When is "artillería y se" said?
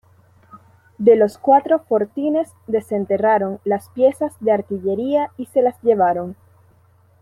4.51-5.61